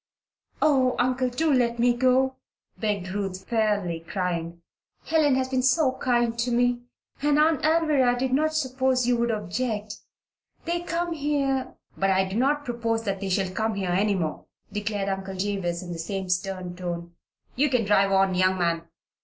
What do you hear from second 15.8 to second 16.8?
in the same stern